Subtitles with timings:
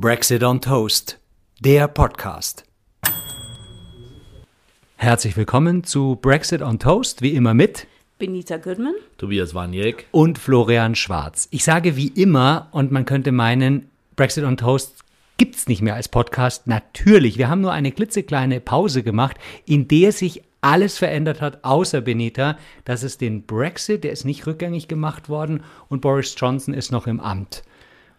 [0.00, 1.18] Brexit on Toast,
[1.58, 2.62] der Podcast.
[4.94, 10.94] Herzlich willkommen zu Brexit on Toast, wie immer mit Benita Goodman, Tobias Waniek und Florian
[10.94, 11.48] Schwarz.
[11.50, 15.02] Ich sage wie immer und man könnte meinen, Brexit on Toast
[15.36, 16.68] gibt es nicht mehr als Podcast.
[16.68, 19.36] Natürlich, wir haben nur eine klitzekleine Pause gemacht,
[19.66, 24.46] in der sich alles verändert hat, außer Benita, dass es den Brexit, der ist nicht
[24.46, 27.64] rückgängig gemacht worden und Boris Johnson ist noch im Amt.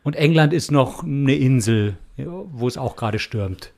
[0.03, 3.73] Und England ist noch eine Insel, wo es auch gerade stürmt.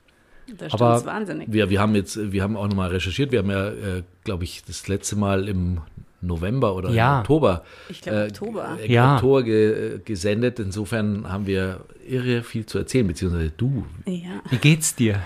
[0.57, 1.51] Da Aber wahnsinnig.
[1.51, 3.31] Wir, wir haben jetzt, wir haben auch nochmal recherchiert.
[3.31, 5.81] Wir haben ja, äh, glaube ich, das letzte Mal im
[6.21, 7.19] November oder ja.
[7.19, 7.63] Oktober.
[7.89, 8.77] Ich glaube, äh, Oktober.
[8.79, 9.15] Äh, ja.
[9.15, 10.59] Oktober ge, gesendet.
[10.59, 13.85] Insofern haben wir irre viel zu erzählen, beziehungsweise du.
[14.05, 14.41] Ja.
[14.49, 15.21] Wie geht's dir?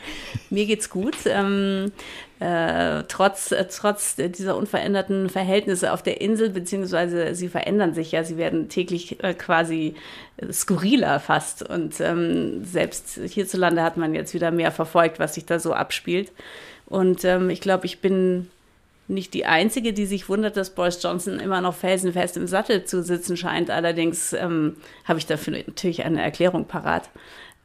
[0.50, 1.16] Mir geht's gut.
[1.26, 1.92] Ähm,
[2.38, 8.24] äh, trotz, äh, trotz dieser unveränderten Verhältnisse auf der Insel, beziehungsweise sie verändern sich ja,
[8.24, 9.94] sie werden täglich äh, quasi
[10.52, 11.62] skurriler fast.
[11.68, 16.30] Und ähm, selbst hierzulande hat man jetzt wieder mehr verfolgt, was sich da so abspielt.
[16.84, 18.48] Und ähm, ich glaube, ich bin
[19.08, 23.02] nicht die Einzige, die sich wundert, dass Boris Johnson immer noch felsenfest im Sattel zu
[23.02, 23.70] sitzen scheint.
[23.70, 27.08] Allerdings ähm, habe ich dafür natürlich eine Erklärung parat.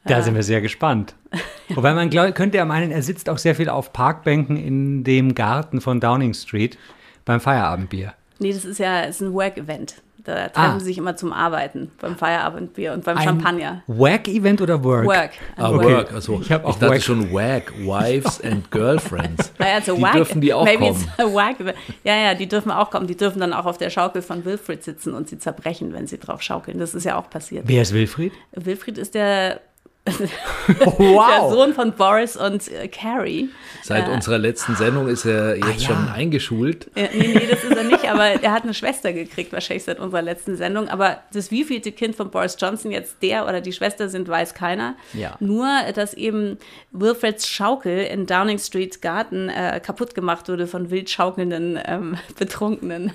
[0.04, 1.14] Da sind wir sehr gespannt.
[1.74, 5.34] Wobei man glaub, könnte ja meinen, er sitzt auch sehr viel auf Parkbänken in dem
[5.34, 6.76] Garten von Downing Street
[7.24, 8.14] beim Feierabendbier.
[8.38, 10.02] Nee, das ist ja ist ein Work-Event.
[10.24, 10.78] Da treffen ah.
[10.78, 13.82] sie sich immer zum Arbeiten beim Feierabendbier und beim Ein Champagner.
[13.88, 15.06] Work-Event oder Work?
[15.06, 15.30] Work.
[15.56, 15.84] Ah, okay.
[15.84, 16.12] Work.
[16.12, 17.02] Also, ich, ich dachte Work.
[17.02, 19.52] schon Wack, Wives and Girlfriends.
[19.58, 21.00] Naja, also die wack, dürfen die auch maybe kommen.
[21.00, 21.56] It's a wack.
[22.04, 23.08] Ja, ja, die dürfen auch kommen.
[23.08, 26.18] Die dürfen dann auch auf der Schaukel von Wilfried sitzen und sie zerbrechen, wenn sie
[26.18, 26.78] drauf schaukeln.
[26.78, 27.64] Das ist ja auch passiert.
[27.66, 28.32] Wer ist Wilfried?
[28.52, 29.60] Wilfried ist der
[30.04, 31.28] wow.
[31.28, 33.50] Der Sohn von Boris und äh, Carrie.
[33.84, 35.80] Seit äh, unserer letzten Sendung ist er jetzt ah, ja.
[35.80, 36.88] schon eingeschult.
[36.96, 40.00] Äh, nee, nee, das ist er nicht, aber er hat eine Schwester gekriegt, wahrscheinlich seit
[40.00, 40.88] unserer letzten Sendung.
[40.88, 44.96] Aber das wievielte Kind von Boris Johnson jetzt der oder die Schwester sind, weiß keiner.
[45.12, 45.36] Ja.
[45.38, 46.58] Nur, dass eben
[46.90, 53.12] Wilfreds Schaukel in Downing Street Garten äh, kaputt gemacht wurde von wild schaukelnden, ähm, betrunkenen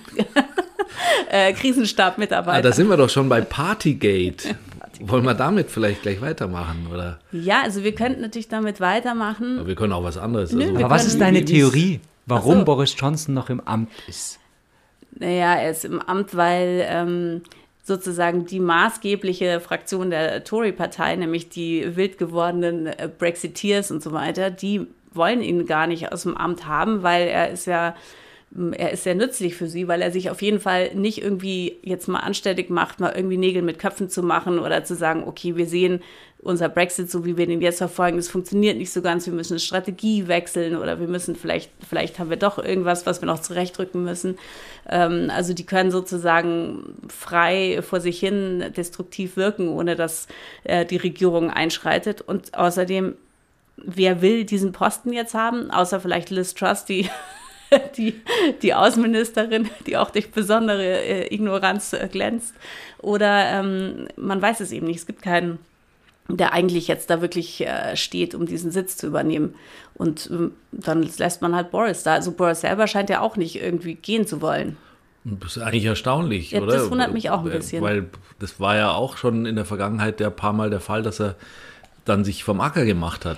[1.29, 2.59] äh, Krisenstab-Mitarbeitern.
[2.59, 4.55] Ah, da sind wir doch schon bei Partygate.
[5.01, 7.19] Wollen wir damit vielleicht gleich weitermachen, oder?
[7.31, 9.59] Ja, also wir könnten natürlich damit weitermachen.
[9.59, 10.51] Aber wir können auch was anderes.
[10.51, 10.75] Nö, also.
[10.77, 12.65] Aber was ist deine Theorie, warum so.
[12.65, 14.39] Boris Johnson noch im Amt ist?
[15.11, 17.41] Naja, er ist im Amt, weil ähm,
[17.83, 24.51] sozusagen die maßgebliche Fraktion der Tory-Partei, nämlich die wild gewordenen äh, Brexiteers und so weiter,
[24.51, 27.95] die wollen ihn gar nicht aus dem Amt haben, weil er ist ja
[28.71, 32.07] er ist sehr nützlich für sie, weil er sich auf jeden Fall nicht irgendwie jetzt
[32.07, 35.67] mal anständig macht, mal irgendwie Nägel mit Köpfen zu machen oder zu sagen, okay, wir
[35.67, 36.01] sehen
[36.39, 39.59] unser Brexit, so wie wir den jetzt verfolgen, das funktioniert nicht so ganz, wir müssen
[39.59, 44.03] Strategie wechseln oder wir müssen vielleicht, vielleicht haben wir doch irgendwas, was wir noch zurechtrücken
[44.03, 44.37] müssen.
[44.87, 50.27] Ähm, also die können sozusagen frei vor sich hin destruktiv wirken, ohne dass
[50.63, 52.21] äh, die Regierung einschreitet.
[52.21, 53.15] Und außerdem,
[53.77, 57.09] wer will diesen Posten jetzt haben, außer vielleicht Liz Truss, die
[57.97, 58.21] die,
[58.61, 62.53] die Außenministerin, die auch durch besondere äh, Ignoranz äh, glänzt.
[62.99, 64.97] Oder ähm, man weiß es eben nicht.
[64.97, 65.59] Es gibt keinen,
[66.27, 69.55] der eigentlich jetzt da wirklich äh, steht, um diesen Sitz zu übernehmen.
[69.95, 72.13] Und ähm, dann lässt man halt Boris da.
[72.13, 74.77] Also Boris selber scheint ja auch nicht irgendwie gehen zu wollen.
[75.23, 76.73] Das ist eigentlich erstaunlich, ja, oder?
[76.73, 77.83] Das wundert mich auch ein bisschen.
[77.83, 78.05] Weil
[78.39, 81.35] das war ja auch schon in der Vergangenheit der paar Mal der Fall, dass er
[82.05, 83.37] dann sich vom Acker gemacht hat.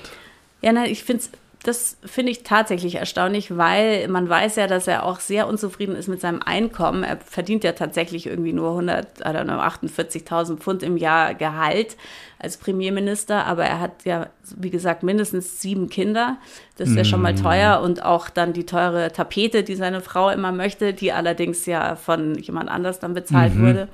[0.62, 1.31] Ja, nein, ich finde es
[1.64, 6.08] das finde ich tatsächlich erstaunlich, weil man weiß ja, dass er auch sehr unzufrieden ist
[6.08, 7.03] mit seinem Einkommen.
[7.03, 11.98] Er verdient ja tatsächlich irgendwie nur 148.000 Pfund im Jahr Gehalt
[12.40, 16.38] als Premierminister, aber er hat ja, wie gesagt, mindestens sieben Kinder.
[16.78, 17.44] Das ist ja schon mal mm.
[17.44, 21.98] teuer und auch dann die teure Tapete, die seine Frau immer möchte, die allerdings ja
[21.98, 23.68] von jemand anders dann bezahlt mhm.
[23.68, 23.88] wurde.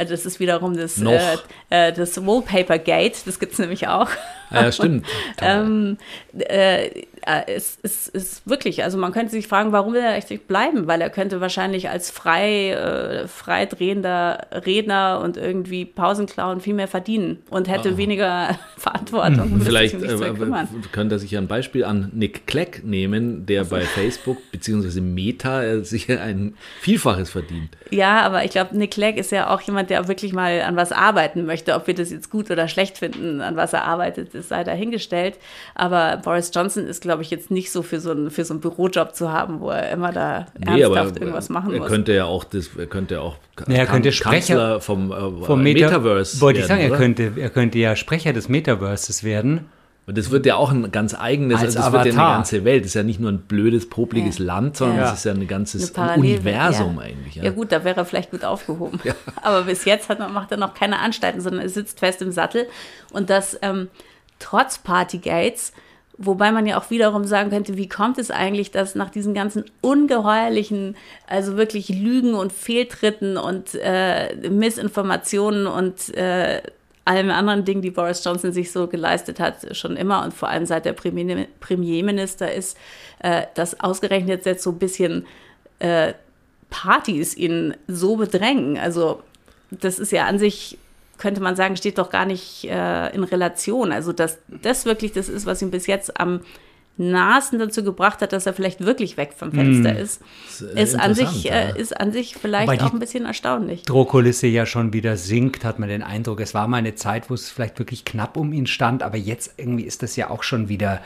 [0.00, 1.36] Also das ist wiederum das, äh,
[1.68, 4.08] äh, das Wallpaper Gate, das gibt es nämlich auch.
[4.50, 5.04] Ja, stimmt.
[5.42, 5.98] ähm,
[6.38, 7.06] äh, äh,
[7.46, 10.86] es ist, ist wirklich, also man könnte sich fragen, warum will er eigentlich bleiben?
[10.86, 17.38] Weil er könnte wahrscheinlich als frei, äh, freidrehender Redner und irgendwie Pausenklauen viel mehr verdienen
[17.50, 17.96] und hätte oh.
[17.96, 19.50] weniger Verantwortung.
[19.50, 19.60] Hm.
[19.60, 20.16] Vielleicht äh,
[20.92, 23.76] könnte er sich ein Beispiel an Nick Clegg nehmen, der also.
[23.76, 25.00] bei Facebook bzw.
[25.00, 27.76] Meta äh, sich ein Vielfaches verdient.
[27.90, 30.92] Ja, aber ich glaube, Nick Clegg ist ja auch jemand, der wirklich mal an was
[30.92, 31.74] arbeiten möchte.
[31.74, 35.38] Ob wir das jetzt gut oder schlecht finden, an was er arbeitet, das sei dahingestellt.
[35.74, 38.60] Aber Boris Johnson ist, glaube ich, jetzt nicht so für so, einen, für so einen
[38.60, 41.88] Bürojob zu haben, wo er immer da nee, ernsthaft irgendwas machen er muss.
[41.88, 43.36] Könnte ja auch das, er könnte ja auch
[43.66, 46.40] nee, er könnte Sprecher vom, äh, vom Meta Metaverse.
[46.40, 49.66] Wollte ich sagen, er könnte, er könnte ja Sprecher des Metaverses werden.
[50.06, 52.26] Und das wird ja auch ein ganz eigenes, Als also das wird ja Avatar.
[52.28, 52.82] eine ganze Welt.
[52.84, 54.44] Das ist ja nicht nur ein blödes, popliges Ja.
[54.46, 55.02] Land, sondern Ja.
[55.04, 57.02] das ist ja ein ganzes Universum ja.
[57.02, 57.34] eigentlich.
[57.36, 57.50] Ja.
[57.50, 58.98] gut, da wäre er vielleicht gut aufgehoben.
[59.42, 62.32] Aber bis jetzt hat, man- macht er noch keine Anstalten, sondern er sitzt fest im
[62.32, 62.66] Sattel.
[63.12, 63.88] Und das ähm,
[64.40, 65.72] trotz Partygates,
[66.20, 69.64] wobei man ja auch wiederum sagen könnte, wie kommt es eigentlich, dass nach diesen ganzen
[69.80, 70.96] ungeheuerlichen,
[71.26, 76.60] also wirklich Lügen und Fehltritten und äh, Missinformationen und äh,
[77.06, 80.66] allem anderen Dingen, die Boris Johnson sich so geleistet hat, schon immer und vor allem
[80.66, 82.76] seit er Premier, Premierminister ist,
[83.20, 85.26] äh, dass ausgerechnet jetzt so ein bisschen
[85.78, 86.12] äh,
[86.68, 88.76] Partys ihn so bedrängen.
[88.76, 89.22] Also
[89.70, 90.76] das ist ja an sich,
[91.20, 93.92] könnte man sagen, steht doch gar nicht äh, in Relation.
[93.92, 96.40] Also dass das wirklich das ist, was ihn bis jetzt am
[97.00, 100.20] nahesten dazu gebracht hat, dass er vielleicht wirklich weg vom Fenster ist,
[100.74, 103.82] äh, ist an sich, äh, ist an sich vielleicht auch ein bisschen erstaunlich.
[103.82, 106.40] Drohkulisse ja schon wieder sinkt, hat man den Eindruck.
[106.40, 109.54] Es war mal eine Zeit, wo es vielleicht wirklich knapp um ihn stand, aber jetzt
[109.56, 111.00] irgendwie ist das ja auch schon wieder.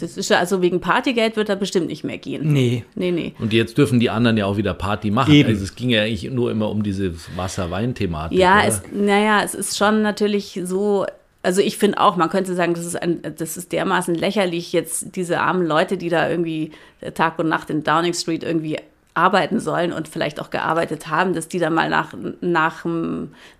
[0.00, 2.52] Das ist ja, also wegen Partygeld wird er bestimmt nicht mehr gehen.
[2.52, 2.84] Nee.
[2.94, 3.34] Nee, nee.
[3.38, 5.32] Und jetzt dürfen die anderen ja auch wieder Party machen.
[5.32, 5.48] Eben.
[5.48, 8.38] Also es ging ja eigentlich nur immer um diese Wasser-Wein-Thematik.
[8.38, 8.68] Ja, oder?
[8.68, 11.06] es, naja, es ist schon natürlich so.
[11.42, 15.14] Also ich finde auch, man könnte sagen, das ist, ein, das ist dermaßen lächerlich, jetzt
[15.14, 16.72] diese armen Leute, die da irgendwie
[17.14, 18.78] Tag und Nacht in Downing Street irgendwie
[19.12, 22.84] arbeiten sollen und vielleicht auch gearbeitet haben, dass die dann mal nach, nach,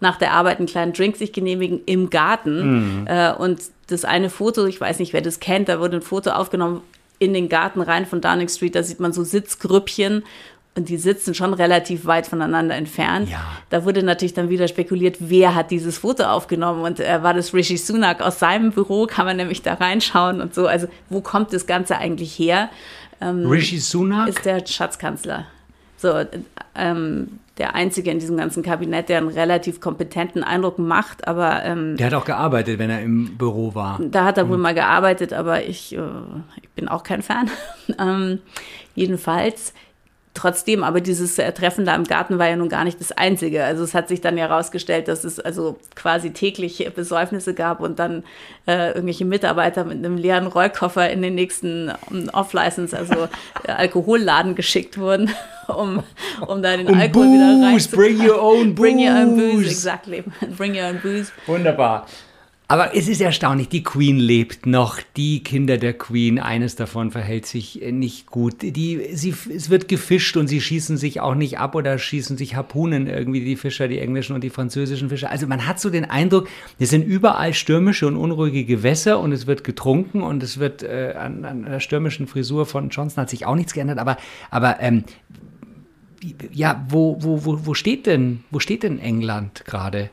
[0.00, 3.06] nach der Arbeit einen kleinen Drink sich genehmigen im Garten.
[3.06, 6.31] Äh, und das eine Foto, ich weiß nicht, wer das kennt, da wurde ein Foto
[6.31, 6.82] aufgenommen
[7.19, 10.25] in den Garten rein von Downing Street, da sieht man so Sitzgrüppchen
[10.76, 13.31] und die sitzen schon relativ weit voneinander entfernt.
[13.31, 13.44] Ja.
[13.70, 17.54] Da wurde natürlich dann wieder spekuliert, wer hat dieses Foto aufgenommen und äh, war das
[17.54, 20.66] Rishi Sunak aus seinem Büro, kann man nämlich da reinschauen und so.
[20.66, 22.70] Also wo kommt das Ganze eigentlich her?
[23.20, 24.28] Rishi Sunak?
[24.28, 25.46] Ist der Schatzkanzler.
[25.96, 26.26] So, äh,
[26.75, 31.96] ähm, der Einzige in diesem ganzen Kabinett, der einen relativ kompetenten Eindruck macht, aber ähm,
[31.96, 34.00] Der hat auch gearbeitet, wenn er im Büro war.
[34.00, 36.00] da hat er wohl mal gearbeitet, aber ich, äh,
[36.61, 37.49] ich bin auch kein Fan.
[38.00, 38.41] ähm,
[38.96, 39.73] jedenfalls,
[40.34, 43.64] trotzdem, aber dieses Treffen da im Garten war ja nun gar nicht das Einzige.
[43.64, 48.00] Also es hat sich dann ja herausgestellt, dass es also quasi täglich Besäufnisse gab und
[48.00, 48.25] dann
[48.66, 51.92] äh, irgendwelche Mitarbeiter mit einem leeren Rollkoffer in den nächsten
[52.32, 53.28] Off-License, also
[53.64, 55.31] äh, Alkoholladen geschickt wurden,
[55.69, 56.02] um,
[56.46, 59.52] um da den Um Alkohol wieder rein Booze, bring your own Bring your own booze.
[59.56, 60.25] booze, exactly.
[60.56, 61.31] Bring your own booze.
[61.46, 62.06] Wunderbar.
[62.74, 67.46] Aber es ist erstaunlich, die Queen lebt noch, die Kinder der Queen, eines davon verhält
[67.46, 68.62] sich äh, nicht gut.
[68.62, 72.56] Die, sie, es wird gefischt und sie schießen sich auch nicht ab oder schießen sich
[72.56, 75.30] Harpunen irgendwie, die Fischer, die englischen und die französischen Fischer.
[75.30, 76.48] Also man hat so den Eindruck,
[76.80, 81.14] es sind überall stürmische und unruhige Gewässer und es wird getrunken und es wird äh,
[81.16, 84.16] an, an der stürmischen Frisur von Johnson hat sich auch nichts geändert, aber,
[84.50, 85.04] aber ähm,
[86.52, 90.10] ja, wo, wo, wo, wo steht denn, wo steht denn England gerade?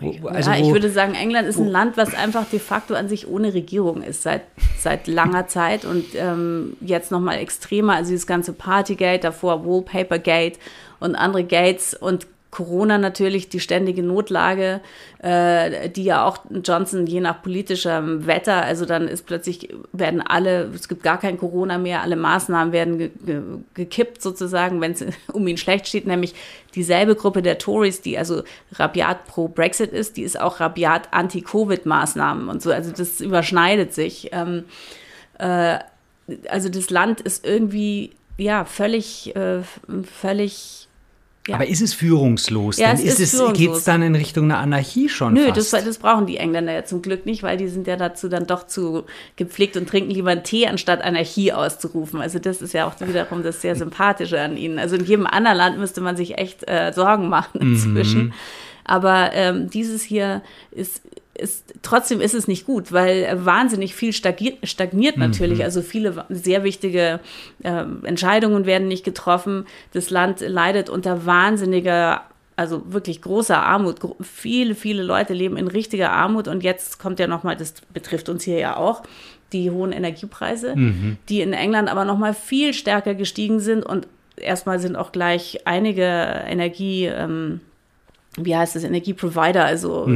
[0.00, 3.08] Wo- also ja, ich würde sagen, England ist ein Land, was einfach de facto an
[3.08, 4.42] sich ohne Regierung ist seit,
[4.78, 7.94] seit langer Zeit und ähm, jetzt nochmal extremer.
[7.94, 10.58] Also dieses ganze Partygate, davor Wallpapergate
[11.00, 14.80] und andere Gates und Corona natürlich, die ständige Notlage,
[15.18, 20.70] äh, die ja auch Johnson je nach politischem Wetter, also dann ist plötzlich, werden alle,
[20.72, 23.42] es gibt gar kein Corona mehr, alle Maßnahmen werden ge ge
[23.74, 26.34] gekippt sozusagen, wenn es um ihn schlecht steht, nämlich
[26.76, 32.48] dieselbe Gruppe der Tories, die also rabiat pro Brexit ist, die ist auch rabiat anti-Covid-Maßnahmen
[32.48, 34.30] und so, also das überschneidet sich.
[34.32, 34.64] Ähm,
[35.38, 35.78] äh,
[36.48, 39.62] also das Land ist irgendwie, ja, völlig, äh,
[40.04, 40.83] völlig
[41.46, 41.56] Ja.
[41.56, 42.78] Aber ist es führungslos?
[42.78, 45.52] Ja, Dann es ist ist es, geht es dann in Richtung einer Anarchie schon Nö,
[45.52, 45.86] das, fast?
[45.86, 48.66] das brauchen die Engländer ja zum Glück nicht, weil die sind ja dazu dann doch
[48.66, 49.04] zu
[49.36, 52.22] gepflegt und trinken lieber einen Tee, anstatt Anarchie auszurufen.
[52.22, 54.78] Also das ist ja auch wiederum das sehr Sympathische an ihnen.
[54.78, 58.32] Also in jedem anderen Land müsste man sich echt äh, Sorgen machen inzwischen.
[58.84, 61.02] Aber ähm, dieses hier ist,
[61.36, 65.58] ist, trotzdem ist es nicht gut, weil äh, wahnsinnig viel stagniert, stagniert natürlich.
[65.64, 67.20] Also viele sehr wichtige
[67.64, 69.66] ähm, Entscheidungen werden nicht getroffen.
[69.92, 72.22] Das Land leidet unter wahnsinniger
[72.56, 73.98] also wirklich großer Armut.
[73.98, 78.28] Gro- Viele, viele Leute leben in richtiger Armut und jetzt kommt ja nochmal, das betrifft
[78.28, 79.02] uns hier ja auch,
[79.52, 80.74] die hohen Energiepreise,
[81.28, 86.04] die in England aber nochmal viel stärker gestiegen sind und erstmal sind auch gleich einige
[86.46, 87.60] Energie, ähm,
[88.36, 90.06] wie heißt das, Energieprovider, also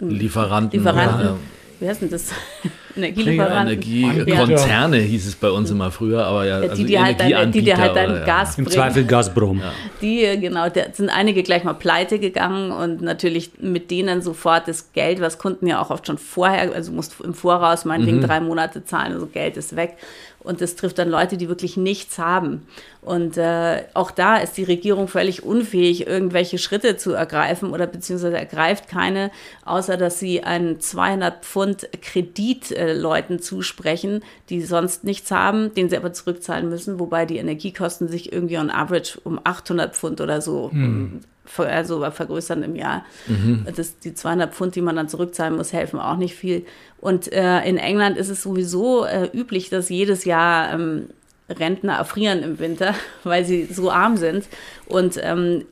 [0.00, 0.78] Lieferanten.
[0.78, 1.26] Lieferanten.
[1.26, 1.36] Ja,
[1.80, 2.30] wie heißt denn das?
[2.96, 3.02] ja.
[3.02, 3.82] Energielieferanten.
[3.82, 7.62] Energiekonzerne hieß es bei uns immer früher, aber ja, Die, also die, halt dein, die
[7.62, 8.24] dir halt ja.
[8.24, 8.74] Gas Im bringen.
[8.74, 9.62] Zweifel Gazprom.
[10.00, 14.92] Die, genau, da sind einige gleich mal pleite gegangen und natürlich mit denen sofort das
[14.92, 18.84] Geld, was Kunden ja auch oft schon vorher, also musst im Voraus meinetwegen drei Monate
[18.84, 19.96] zahlen, also Geld ist weg.
[20.44, 22.66] Und das trifft dann Leute, die wirklich nichts haben.
[23.00, 28.36] Und äh, auch da ist die Regierung völlig unfähig, irgendwelche Schritte zu ergreifen oder beziehungsweise
[28.36, 29.30] ergreift keine,
[29.64, 35.88] außer dass sie einen 200 Pfund Kredit äh, Leuten zusprechen, die sonst nichts haben, den
[35.88, 40.40] sie aber zurückzahlen müssen, wobei die Energiekosten sich irgendwie on average um 800 Pfund oder
[40.40, 41.20] so hm
[41.58, 43.04] also vergrößern im Jahr.
[43.26, 43.66] Mhm.
[43.76, 46.64] Das, die 200 Pfund, die man dann zurückzahlen muss, helfen auch nicht viel.
[47.00, 51.08] Und äh, in England ist es sowieso äh, üblich, dass jedes Jahr ähm,
[51.48, 54.48] Rentner erfrieren im Winter, weil sie so arm sind.
[54.86, 55.64] Und, ähm,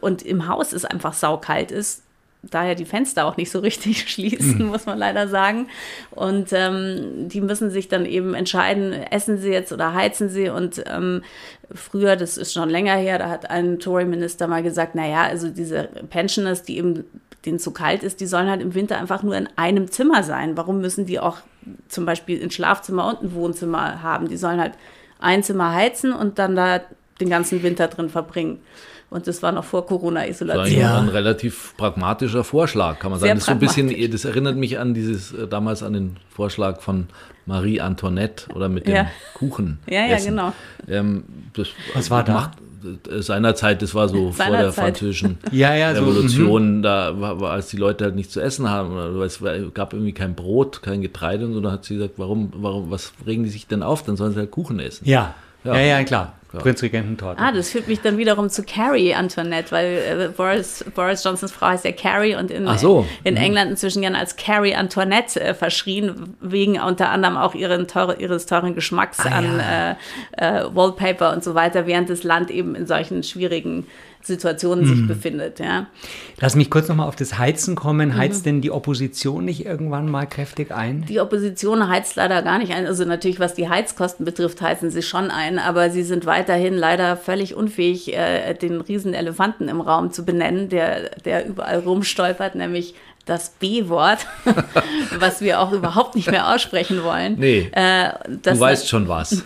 [0.00, 2.02] und im Haus es einfach saukalt ist
[2.42, 4.66] daher die Fenster auch nicht so richtig schließen, mhm.
[4.66, 5.68] muss man leider sagen.
[6.10, 10.48] Und ähm, die müssen sich dann eben entscheiden, essen sie jetzt oder heizen sie.
[10.48, 11.22] Und ähm,
[11.74, 15.88] früher, das ist schon länger her, da hat ein Tory-Minister mal gesagt, naja, also diese
[16.10, 17.04] Pensioners, die eben
[17.44, 20.56] denen zu kalt ist, die sollen halt im Winter einfach nur in einem Zimmer sein.
[20.56, 21.38] Warum müssen die auch
[21.88, 24.28] zum Beispiel ein Schlafzimmer und ein Wohnzimmer haben?
[24.28, 24.72] Die sollen halt
[25.20, 26.80] ein Zimmer heizen und dann da
[27.20, 28.60] den ganzen Winter drin verbringen.
[29.08, 30.80] Und das war noch vor Corona-Isolation.
[30.80, 30.98] Ja.
[30.98, 33.34] Ein relativ pragmatischer Vorschlag, kann man sagen.
[33.34, 36.80] Das, ist so ein bisschen, das erinnert mich an dieses, äh, damals an den Vorschlag
[36.80, 37.06] von
[37.46, 39.10] Marie Antoinette oder mit dem ja.
[39.34, 39.78] Kuchen.
[39.88, 40.52] Ja, ja, genau.
[40.88, 41.24] Ähm,
[41.94, 42.32] Was war da?
[42.32, 42.50] Macht,
[43.08, 44.84] äh, seinerzeit, das war so Seiner vor der Zeit.
[44.84, 46.82] französischen ja, ja, Revolution, so, mhm.
[46.82, 49.40] da war, war, als die Leute halt nichts zu essen haben, oder es
[49.74, 53.12] gab irgendwie kein Brot, kein Getreide und so, da hat sie gesagt, warum, warum, was
[53.26, 54.02] regen die sich denn auf?
[54.02, 55.08] Dann sollen sie halt Kuchen essen.
[55.08, 55.34] Ja,
[55.64, 56.34] ja, ja, ja klar.
[56.60, 57.40] Prinzregententorte.
[57.40, 61.68] Ah, das führt mich dann wiederum zu Carrie Antoinette, weil äh, Boris, Boris Johnsons Frau
[61.68, 63.06] heißt ja Carrie und in, so.
[63.24, 63.40] in mhm.
[63.40, 68.46] England inzwischen gerne als Carrie Antoinette äh, verschrien, wegen unter anderem auch ihren teure, ihres
[68.46, 69.96] teuren Geschmacks ah, an ja.
[70.38, 73.86] äh, äh Wallpaper und so weiter, während das Land eben in solchen schwierigen
[74.26, 74.96] Situationen mhm.
[74.96, 75.60] sich befindet.
[75.60, 75.86] Ja.
[76.40, 78.16] Lass mich kurz nochmal auf das Heizen kommen.
[78.16, 78.44] Heizt mhm.
[78.44, 81.04] denn die Opposition nicht irgendwann mal kräftig ein?
[81.08, 82.86] Die Opposition heizt leider gar nicht ein.
[82.86, 87.16] Also natürlich, was die Heizkosten betrifft, heizen sie schon ein, aber sie sind weiterhin leider
[87.16, 92.94] völlig unfähig, äh, den riesen Elefanten im Raum zu benennen, der, der überall rumstolpert, nämlich
[93.26, 94.26] das B-Wort,
[95.18, 97.36] was wir auch überhaupt nicht mehr aussprechen wollen.
[97.38, 99.44] Nee, äh, du weißt schon was.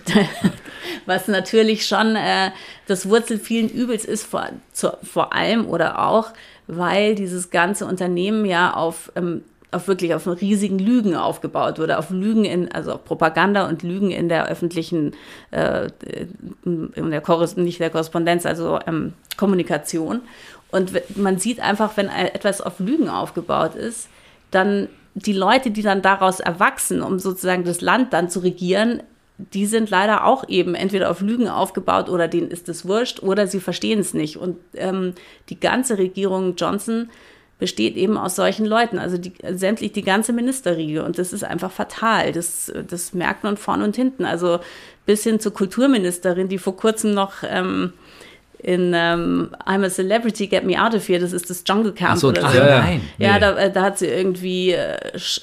[1.07, 2.51] was natürlich schon äh,
[2.87, 6.29] das Wurzel vielen Übels ist, vor, zu, vor allem oder auch,
[6.67, 12.11] weil dieses ganze Unternehmen ja auf ähm, auf wirklich auf riesigen Lügen aufgebaut wurde, auf
[12.11, 15.13] Lügen in, also auf Propaganda und Lügen in der öffentlichen,
[15.53, 15.89] äh,
[16.65, 17.23] in der
[17.57, 20.23] nicht der Korrespondenz, also ähm, Kommunikation.
[20.71, 24.09] Und man sieht einfach, wenn etwas auf Lügen aufgebaut ist,
[24.51, 29.03] dann die Leute, die dann daraus erwachsen, um sozusagen das Land dann zu regieren,
[29.55, 33.47] die sind leider auch eben entweder auf Lügen aufgebaut oder denen ist es wurscht oder
[33.47, 34.37] sie verstehen es nicht.
[34.37, 35.15] Und ähm,
[35.49, 37.09] die ganze Regierung Johnson
[37.59, 41.05] besteht eben aus solchen Leuten, also die, sämtlich die ganze Ministerriege.
[41.05, 42.33] Und das ist einfach fatal.
[42.33, 44.25] Das, das merkt man vorn und hinten.
[44.25, 44.61] Also
[45.07, 47.93] bis hin zur Kulturministerin, die vor kurzem noch ähm,
[48.63, 51.93] in um, ähm, I'm a Celebrity, Get Me Out of Here, das ist das Jungle
[51.93, 52.13] Camp.
[52.13, 52.59] Ach so, oder so.
[52.59, 53.01] Ja, ja.
[53.19, 54.97] ja da, äh, da, hat sie irgendwie äh,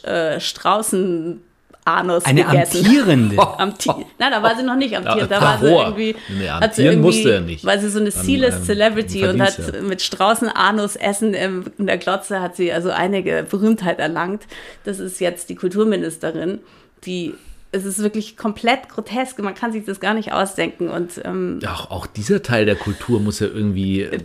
[0.04, 1.42] äh, Straußen.
[1.86, 2.86] Anus Eine gegessen.
[2.86, 3.38] amtierende.
[3.60, 5.32] Amti Nein, da war sie noch nicht amtiert.
[5.32, 7.64] Da war sie irgendwie, nee, hat sie irgendwie, musste er nicht.
[7.64, 9.82] Weil sie so eine C-List Celebrity und hat ja.
[9.82, 14.48] mit Straußen-Anus essen in der Glotze hat sie also einige Berühmtheit erlangt.
[14.84, 16.60] Das ist jetzt die Kulturministerin,
[17.06, 17.36] die
[17.78, 19.40] es ist wirklich komplett grotesk.
[19.40, 20.90] Man kann sich das gar nicht ausdenken.
[20.90, 24.20] Und, ähm, auch, auch dieser Teil der Kultur muss ja irgendwie äh,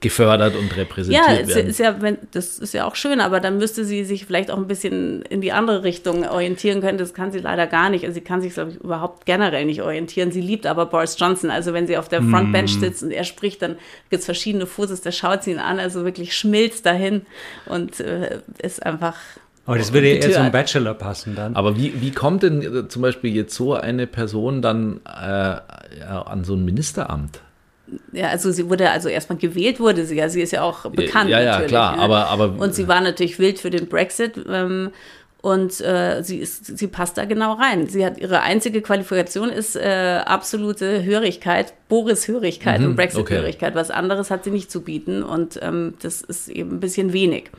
[0.00, 1.66] gefördert und repräsentiert ja, werden.
[1.68, 4.56] Ist ja, wenn, das ist ja auch schön, aber dann müsste sie sich vielleicht auch
[4.58, 6.98] ein bisschen in die andere Richtung orientieren können.
[6.98, 8.04] Das kann sie leider gar nicht.
[8.04, 10.32] Also sie kann sich, glaube ich, überhaupt generell nicht orientieren.
[10.32, 11.50] Sie liebt aber Boris Johnson.
[11.50, 12.80] Also wenn sie auf der Frontbench mm.
[12.80, 13.76] sitzt und er spricht, dann
[14.10, 17.22] gibt es verschiedene Fotos, da schaut sie ihn an, also wirklich schmilzt dahin
[17.66, 19.16] und äh, ist einfach
[19.66, 21.56] aber das würde eher zum Bachelor passen dann.
[21.56, 26.44] Aber wie, wie kommt denn äh, zum Beispiel jetzt so eine Person dann äh, an
[26.44, 27.40] so ein Ministeramt?
[28.12, 31.30] Ja, also sie wurde, also erstmal gewählt wurde sie ja, sie ist ja auch bekannt.
[31.30, 32.02] Ja, ja, klar, ne?
[32.02, 32.54] aber, aber.
[32.58, 34.44] Und sie war natürlich wild für den Brexit.
[34.48, 34.90] Ähm,
[35.42, 37.86] und äh, sie, ist, sie passt da genau rein.
[37.86, 43.70] Sie hat ihre einzige Qualifikation ist äh, absolute Hörigkeit, Boris-Hörigkeit mhm, und Brexit-Hörigkeit.
[43.70, 43.78] Okay.
[43.78, 47.50] Was anderes hat sie nicht zu bieten und ähm, das ist eben ein bisschen wenig.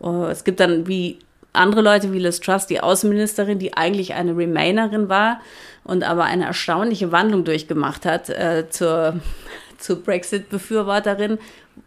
[0.00, 1.18] Uh, es gibt dann wie
[1.52, 5.40] andere Leute wie Liz Truss, die Außenministerin, die eigentlich eine Remainerin war
[5.84, 9.16] und aber eine erstaunliche Wandlung durchgemacht hat äh, zur,
[9.78, 11.38] zur Brexit-Befürworterin,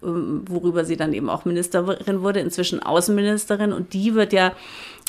[0.03, 3.71] ähm, worüber sie dann eben auch Ministerin wurde, inzwischen Außenministerin.
[3.71, 4.53] Und die wird ja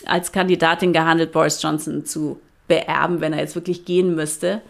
[0.06, 4.60] als Kandidatin gehandelt, Boris Johnson zu beerben, wenn er jetzt wirklich gehen müsste.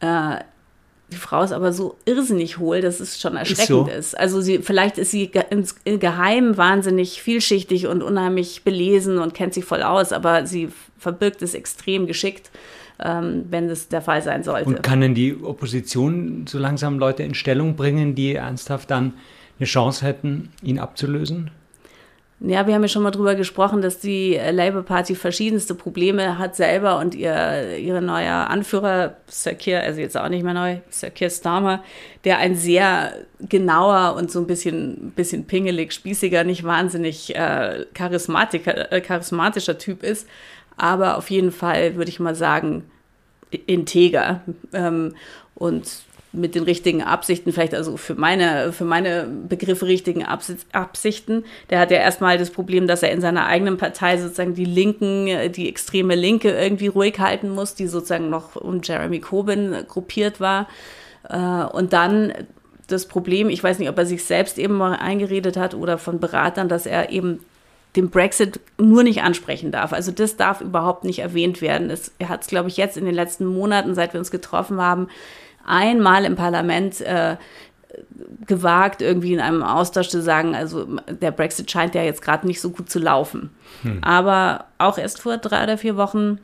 [0.00, 0.38] Äh,
[1.12, 3.68] die Frau ist aber so irrsinnig hohl, dass es schon erschreckend ist.
[3.68, 3.86] So.
[3.86, 4.18] ist.
[4.18, 9.64] Also sie, vielleicht ist sie ins Geheim wahnsinnig vielschichtig und unheimlich belesen und kennt sich
[9.64, 12.50] voll aus, aber sie verbirgt es extrem geschickt.
[13.02, 14.68] ähm, wenn das der Fall sein sollte.
[14.68, 19.14] Und kann denn die Opposition so langsam Leute in Stellung bringen, die ernsthaft dann
[19.58, 21.50] eine Chance hätten, ihn abzulösen?
[22.46, 26.56] Ja, wir haben ja schon mal drüber gesprochen, dass die Labour Party verschiedenste Probleme hat
[26.56, 31.08] selber und ihr ihre neuer Anführer, Sir Keir, also jetzt auch nicht mehr neu, Sir
[31.08, 31.82] Keir Starmer,
[32.24, 38.92] der ein sehr genauer und so ein bisschen, bisschen pingelig, spießiger, nicht wahnsinnig äh, charismatischer,
[38.92, 40.28] äh, charismatischer Typ ist,
[40.76, 42.84] aber auf jeden Fall würde ich mal sagen,
[43.66, 44.42] integer.
[44.74, 45.14] Ähm,
[45.54, 45.86] und
[46.34, 51.44] mit den richtigen Absichten, vielleicht also für meine, für meine Begriffe richtigen Absichten.
[51.70, 55.52] Der hat ja erstmal das Problem, dass er in seiner eigenen Partei sozusagen die Linken,
[55.52, 60.68] die extreme Linke irgendwie ruhig halten muss, die sozusagen noch um Jeremy Corbyn gruppiert war.
[61.28, 62.32] Äh, und dann
[62.86, 66.20] das Problem, ich weiß nicht, ob er sich selbst eben mal eingeredet hat oder von
[66.20, 67.40] Beratern, dass er eben
[67.96, 69.92] den Brexit nur nicht ansprechen darf.
[69.92, 71.90] Also das darf überhaupt nicht erwähnt werden.
[71.90, 74.80] Es, er hat es, glaube ich, jetzt in den letzten Monaten, seit wir uns getroffen
[74.80, 75.08] haben,
[75.66, 77.36] einmal im Parlament äh,
[78.46, 82.60] gewagt, irgendwie in einem Austausch zu sagen, also der Brexit scheint ja jetzt gerade nicht
[82.60, 83.50] so gut zu laufen.
[83.82, 84.02] Hm.
[84.02, 86.38] Aber auch erst vor drei oder vier Wochen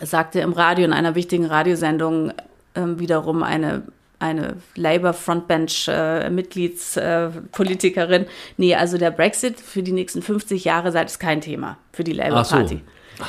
[0.00, 2.30] sagte im Radio, in einer wichtigen Radiosendung,
[2.74, 3.82] äh, wiederum eine
[4.20, 6.26] eine Labour Frontbench äh.
[6.26, 8.26] Äh,
[8.58, 12.12] nee, also der Brexit für die nächsten 50 Jahre sei es kein Thema für die
[12.12, 12.82] Labour Party.
[13.18, 13.24] So.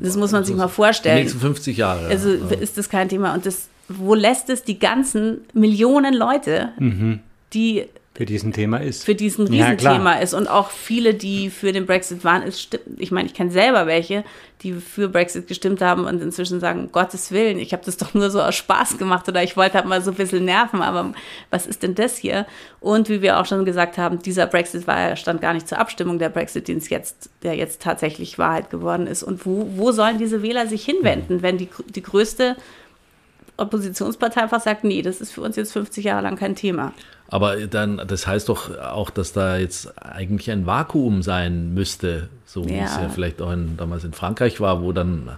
[0.00, 1.16] Das muss man sich mal vorstellen.
[1.16, 2.06] Die nächsten 50 Jahre.
[2.06, 7.20] Also ist das kein Thema und das wo lässt es die ganzen Millionen Leute, mhm.
[7.52, 9.04] die für diesen Thema ist.
[9.04, 10.32] Für diesen Riesenthema ja, ist.
[10.32, 14.24] Und auch viele, die für den Brexit waren, stimmt, ich meine, ich kenne selber welche,
[14.62, 18.14] die für Brexit gestimmt haben und inzwischen sagen, um Gottes Willen, ich habe das doch
[18.14, 21.12] nur so aus Spaß gemacht oder ich wollte halt mal so ein bisschen nerven, aber
[21.50, 22.46] was ist denn das hier?
[22.80, 26.18] Und wie wir auch schon gesagt haben, dieser Brexit war, stand gar nicht zur Abstimmung,
[26.18, 29.24] der Brexit, den es jetzt, der jetzt tatsächlich Wahrheit geworden ist.
[29.24, 31.42] Und wo, wo sollen diese Wähler sich hinwenden, mhm.
[31.42, 32.56] wenn die, die größte
[33.56, 36.92] Oppositionspartei einfach sagt, nee, das ist für uns jetzt 50 Jahre lang kein Thema.
[37.28, 42.68] Aber dann, das heißt doch auch, dass da jetzt eigentlich ein Vakuum sein müsste, so
[42.68, 42.84] wie ja.
[42.84, 45.30] es ja vielleicht auch in, damals in Frankreich war, wo dann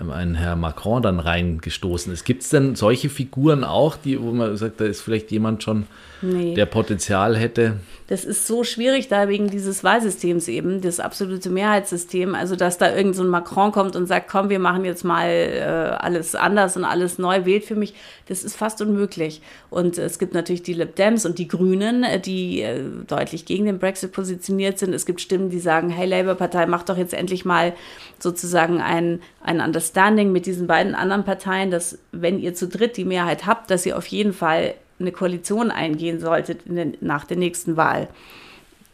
[0.00, 2.24] ähm, ein Herr Macron dann reingestoßen ist.
[2.24, 5.86] Gibt es denn solche Figuren auch, die, wo man sagt, da ist vielleicht jemand schon
[6.22, 6.54] nee.
[6.54, 7.76] der Potenzial hätte.
[8.08, 12.36] Das ist so schwierig da wegen dieses Wahlsystems eben, das absolute Mehrheitssystem.
[12.36, 15.28] Also, dass da irgend so ein Macron kommt und sagt, komm, wir machen jetzt mal
[15.28, 17.94] äh, alles anders und alles neu, wählt für mich,
[18.28, 19.40] das ist fast unmöglich.
[19.70, 23.64] Und es gibt natürlich die Lib Dems und die Grünen, äh, die äh, deutlich gegen
[23.66, 24.94] den Brexit positioniert sind.
[24.94, 27.74] Es gibt Stimmen, die sagen, hey, Labour-Partei, macht doch jetzt endlich mal
[28.20, 33.04] sozusagen ein, ein Understanding mit diesen beiden anderen Parteien, dass wenn ihr zu dritt die
[33.04, 37.76] Mehrheit habt, dass ihr auf jeden Fall eine Koalition eingehen solltet den, nach der nächsten
[37.76, 38.08] Wahl,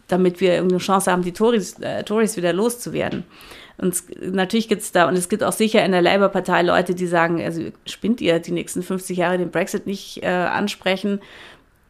[0.09, 3.25] damit wir irgendeine Chance haben, die Tories, äh, Tories wieder loszuwerden.
[3.79, 6.95] Und es, natürlich gibt es da, und es gibt auch sicher in der Labour-Partei Leute,
[6.95, 11.21] die sagen, also spinnt ihr die nächsten 50 Jahre den Brexit nicht äh, ansprechen.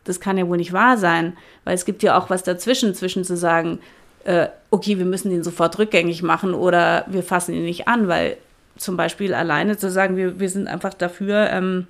[0.04, 3.24] Das kann ja wohl nicht wahr sein, weil es gibt ja auch was dazwischen, zwischen
[3.24, 3.78] zu sagen,
[4.24, 8.36] äh, okay, wir müssen den sofort rückgängig machen oder wir fassen ihn nicht an, weil
[8.76, 11.86] zum Beispiel alleine zu sagen, wir, wir sind einfach dafür, ähm,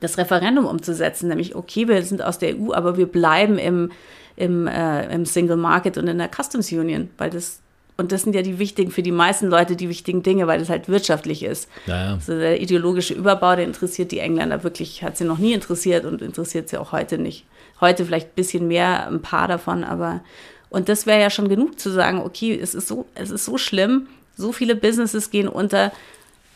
[0.00, 3.90] das Referendum umzusetzen, nämlich, okay, wir sind aus der EU, aber wir bleiben im,
[4.36, 7.60] im, äh, im Single Market und in der Customs Union, weil das
[7.98, 10.68] und das sind ja die wichtigen, für die meisten Leute die wichtigen Dinge, weil das
[10.68, 11.68] halt wirtschaftlich ist.
[11.86, 12.14] Ja.
[12.14, 16.20] Also der ideologische Überbau, der interessiert die Engländer wirklich, hat sie noch nie interessiert und
[16.20, 17.46] interessiert sie auch heute nicht.
[17.80, 20.20] Heute vielleicht ein bisschen mehr, ein paar davon, aber
[20.68, 23.56] und das wäre ja schon genug zu sagen, okay, es ist so, es ist so
[23.56, 25.92] schlimm, so viele Businesses gehen unter,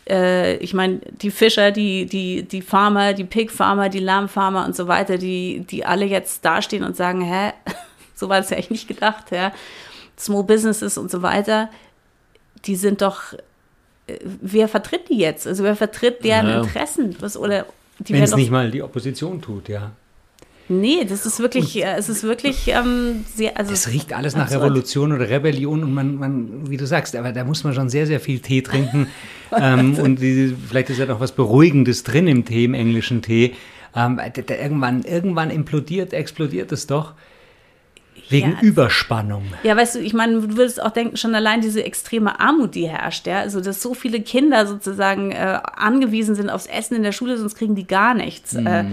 [0.09, 4.89] äh, ich meine, die Fischer, die, die, die Farmer, die Pig-Farmer, die Lammfarmer und so
[4.89, 7.53] weiter, die, die alle jetzt dastehen und sagen, hä,
[8.15, 9.53] so war das ja eigentlich nicht gedacht, ja.
[10.19, 11.71] Small Businesses und so weiter,
[12.67, 13.33] die sind doch,
[14.07, 15.47] äh, wer vertritt die jetzt?
[15.47, 16.61] Also wer vertritt deren ja.
[16.61, 17.17] Interessen?
[17.21, 17.67] Was, oder
[17.99, 19.93] Wenn es nicht mal die Opposition tut, ja.
[20.73, 23.59] Nee, das ist wirklich, und, äh, es ist wirklich ähm, sehr.
[23.59, 27.33] Also es riecht alles nach Revolution oder Rebellion und man, man, wie du sagst, aber
[27.33, 29.09] da muss man schon sehr, sehr viel Tee trinken.
[29.61, 33.57] ähm, und die, vielleicht ist ja doch was Beruhigendes drin im Tee, im englischen Tee.
[33.97, 37.15] Ähm, da, da irgendwann, irgendwann implodiert, explodiert es doch.
[38.29, 38.61] Wegen ja.
[38.61, 39.43] Überspannung.
[39.65, 42.87] Ja, weißt du, ich meine, du würdest auch denken, schon allein diese extreme Armut, die
[42.87, 47.11] herrscht, ja, also dass so viele Kinder sozusagen äh, angewiesen sind aufs Essen in der
[47.11, 48.53] Schule, sonst kriegen die gar nichts.
[48.53, 48.67] Mhm.
[48.69, 48.85] Äh,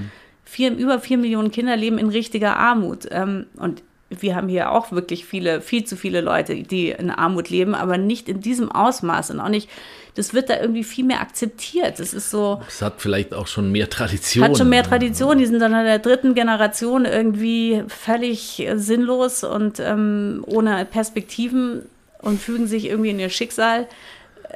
[0.47, 3.07] vier, über vier Millionen Kinder leben in richtiger Armut.
[3.11, 7.49] Ähm, und wir haben hier auch wirklich viele, viel zu viele Leute, die in Armut
[7.49, 9.69] leben, aber nicht in diesem Ausmaß und auch nicht,
[10.15, 11.99] das wird da irgendwie viel mehr akzeptiert.
[11.99, 12.61] Das ist so.
[12.67, 14.45] Es hat vielleicht auch schon mehr Tradition.
[14.45, 15.37] Hat schon mehr Tradition.
[15.37, 21.83] Die sind dann in der dritten Generation irgendwie völlig sinnlos und ähm, ohne Perspektiven
[22.21, 23.87] und fügen sich irgendwie in ihr Schicksal.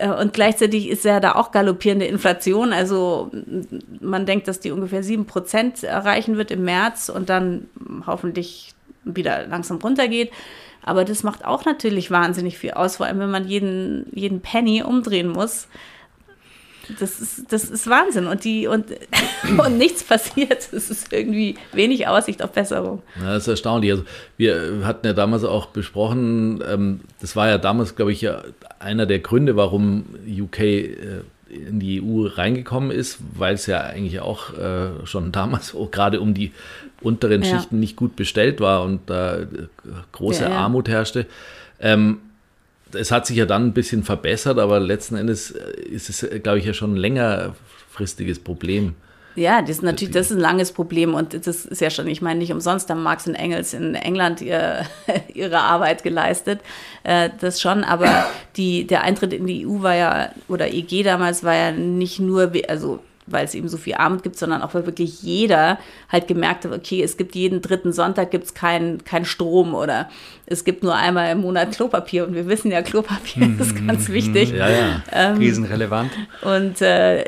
[0.01, 2.73] Äh, und gleichzeitig ist ja da auch galoppierende Inflation.
[2.73, 3.31] Also
[3.99, 7.69] man denkt, dass die ungefähr 7% erreichen wird im März und dann
[8.07, 10.31] hoffentlich wieder langsam runtergeht.
[10.83, 14.81] Aber das macht auch natürlich wahnsinnig viel aus, vor allem wenn man jeden, jeden Penny
[14.81, 15.67] umdrehen muss.
[16.99, 18.27] Das ist, das ist Wahnsinn.
[18.27, 18.85] Und, die, und,
[19.57, 20.69] und nichts passiert.
[20.71, 23.01] Es ist irgendwie wenig Aussicht auf Besserung.
[23.19, 23.91] Ja, das ist erstaunlich.
[23.91, 24.03] Also
[24.37, 28.43] wir hatten ja damals auch besprochen, ähm, das war ja damals, glaube ich, ja
[28.79, 30.95] einer der Gründe, warum UK äh,
[31.49, 36.33] in die EU reingekommen ist, weil es ja eigentlich auch äh, schon damals gerade um
[36.33, 36.51] die
[37.01, 37.49] unteren ja.
[37.49, 39.47] Schichten nicht gut bestellt war und da äh,
[40.11, 40.51] große ja.
[40.51, 41.25] Armut herrschte.
[41.79, 42.19] Ähm,
[42.93, 46.39] es hat sich ja dann ein bisschen verbessert, aber letzten Endes äh, ist es, äh,
[46.39, 48.95] glaube ich, ja schon ein längerfristiges Problem.
[49.35, 52.21] Ja, das ist natürlich das ist ein langes Problem und das ist ja schon, ich
[52.21, 54.85] meine, nicht umsonst haben Marx und Engels in England ihr,
[55.33, 56.59] ihre Arbeit geleistet,
[57.03, 58.25] äh, das schon, aber
[58.57, 62.51] die, der Eintritt in die EU war ja, oder EG damals war ja nicht nur,
[62.67, 65.77] also weil es eben so viel Armut gibt, sondern auch weil wirklich jeder
[66.09, 70.09] halt gemerkt hat, okay, es gibt jeden dritten Sonntag gibt es keinen kein Strom oder
[70.45, 73.59] es gibt nur einmal im Monat Klopapier und wir wissen ja, Klopapier mhm.
[73.59, 74.51] ist ganz wichtig.
[74.51, 76.11] Ja, ja, ähm, riesenrelevant.
[76.41, 77.25] Und äh,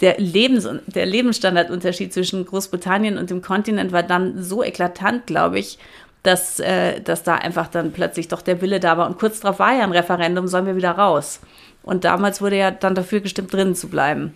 [0.00, 5.78] der, Lebens der Lebensstandardunterschied zwischen Großbritannien und dem Kontinent war dann so eklatant, glaube ich,
[6.22, 9.06] dass, äh, dass da einfach dann plötzlich doch der Wille da war.
[9.06, 11.40] Und kurz darauf war ja ein Referendum, sollen wir wieder raus.
[11.82, 14.32] Und damals wurde ja dann dafür gestimmt, drinnen zu bleiben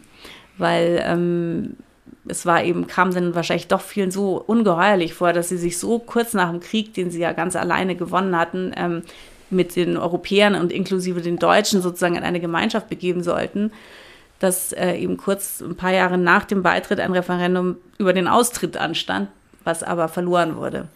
[0.58, 1.76] weil ähm,
[2.26, 5.98] es war eben, kam dann wahrscheinlich doch vielen so ungeheuerlich vor, dass sie sich so
[5.98, 9.02] kurz nach dem Krieg, den sie ja ganz alleine gewonnen hatten, ähm,
[9.50, 13.72] mit den Europäern und inklusive den Deutschen sozusagen in eine Gemeinschaft begeben sollten,
[14.40, 18.76] dass äh, eben kurz ein paar Jahre nach dem Beitritt ein Referendum über den Austritt
[18.76, 19.28] anstand,
[19.64, 20.88] was aber verloren wurde.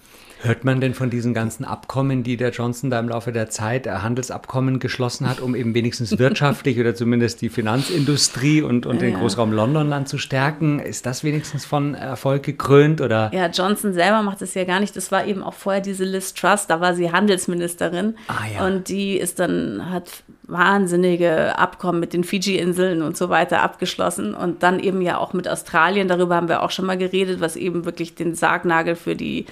[0.43, 3.87] Hört man denn von diesen ganzen Abkommen, die der Johnson da im Laufe der Zeit,
[3.87, 9.03] äh, Handelsabkommen geschlossen hat, um eben wenigstens wirtschaftlich oder zumindest die Finanzindustrie und, und ja,
[9.03, 10.81] den Großraum Londonland zu stärken?
[10.81, 13.01] Ist das wenigstens von Erfolg gekrönt?
[13.01, 13.31] Oder?
[13.33, 14.97] Ja, Johnson selber macht es ja gar nicht.
[14.97, 18.17] Das war eben auch vorher diese Liz Truss, da war sie Handelsministerin.
[18.27, 18.67] Ah, ja.
[18.67, 24.35] Und die ist dann, hat wahnsinnige Abkommen mit den Fiji-Inseln und so weiter abgeschlossen.
[24.35, 27.57] Und dann eben ja auch mit Australien, darüber haben wir auch schon mal geredet, was
[27.57, 29.47] eben wirklich den Sargnagel für die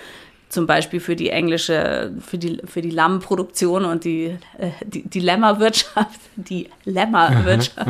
[0.51, 5.21] zum Beispiel für die englische, für die, für die Lammproduktion und die, äh, die, die
[5.21, 7.89] Lämmerwirtschaft, die Lämmerwirtschaft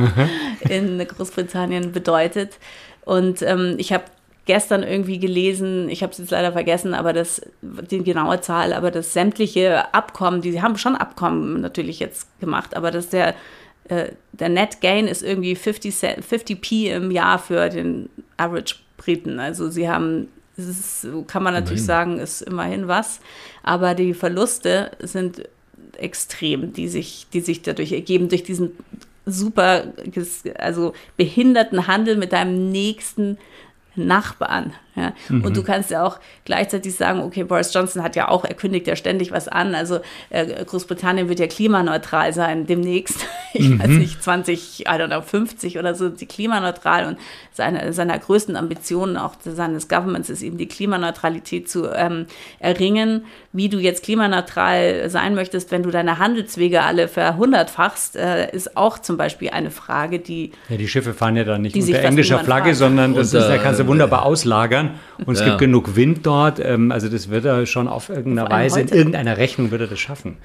[0.69, 2.59] in Großbritannien bedeutet.
[3.05, 4.05] Und ähm, ich habe
[4.45, 8.91] gestern irgendwie gelesen, ich habe es jetzt leider vergessen, aber das, die genaue Zahl, aber
[8.91, 13.35] das sämtliche Abkommen, die haben schon Abkommen natürlich jetzt gemacht, aber dass der,
[13.89, 19.41] äh, der Net Gain ist irgendwie 50, 50p im Jahr für den Average Briten.
[19.41, 20.29] Also sie haben
[20.67, 21.87] ist, kann man natürlich immerhin.
[21.87, 23.21] sagen, ist immerhin was.
[23.63, 25.49] Aber die Verluste sind
[25.97, 28.73] extrem, die sich, die sich dadurch ergeben, durch diesen
[29.27, 29.93] super,
[30.59, 33.39] also behinderten Handel mit deinem nächsten
[33.95, 34.73] Nachbarn.
[35.01, 35.13] Ja?
[35.29, 35.45] Mhm.
[35.45, 38.87] Und du kannst ja auch gleichzeitig sagen, okay, Boris Johnson hat ja auch, er kündigt
[38.87, 39.75] ja ständig was an.
[39.75, 43.27] Also äh, Großbritannien wird ja klimaneutral sein demnächst.
[43.53, 43.81] Ich mhm.
[43.81, 47.07] weiß nicht, 20, I don't know, 50 oder so, die klimaneutral.
[47.07, 47.19] Und
[47.51, 52.27] seine, seiner größten Ambitionen auch seines Governments ist eben die Klimaneutralität zu ähm,
[52.61, 53.25] erringen.
[53.53, 59.01] Wie du jetzt klimaneutral sein möchtest, wenn du deine Handelswege alle verhundertfachst, äh, ist auch
[59.01, 60.53] zum Beispiel eine Frage, die.
[60.69, 62.77] Ja, die Schiffe fahren ja dann nicht unter englischer Flagge, fragt.
[62.77, 64.90] sondern das ist, da kannst du wunderbar auslagern
[65.25, 65.47] und es ja.
[65.47, 66.61] gibt genug Wind dort.
[66.61, 69.87] Ähm, also das wird er schon auf irgendeiner auf Weise, in irgendeiner Rechnung wird er
[69.87, 70.37] das schaffen.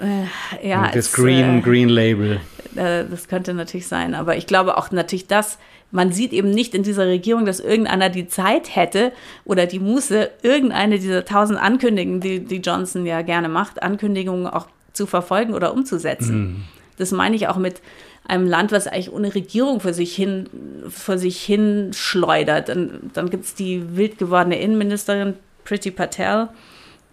[0.00, 2.40] Äh, ja, das Green, äh, Green Label.
[2.76, 5.58] Äh, das könnte natürlich sein, aber ich glaube auch natürlich das,
[5.90, 9.12] man sieht eben nicht in dieser Regierung, dass irgendeiner die Zeit hätte
[9.44, 14.66] oder die Muße, irgendeine dieser tausend Ankündigungen, die, die Johnson ja gerne macht, Ankündigungen auch
[14.92, 16.36] zu verfolgen oder umzusetzen.
[16.36, 16.64] Mhm.
[16.96, 17.80] Das meine ich auch mit
[18.26, 20.48] einem Land, was eigentlich ohne Regierung vor sich hin,
[20.88, 22.70] vor sich hin schleudert.
[22.70, 25.34] Und dann gibt es die wild gewordene Innenministerin
[25.64, 26.48] Priti Patel,